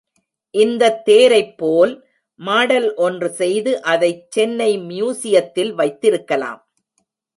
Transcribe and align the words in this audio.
இந்தத் 0.55 1.03
தேரைப்போல் 1.09 1.93
மாடல் 2.39 2.93
ஒன்று 2.97 3.29
செய்து 3.31 3.81
அதைச் 3.83 4.25
சென்னை 4.29 4.71
மியூசியத்தில் 4.87 5.73
வைத்திருக்கலாம். 5.73 6.61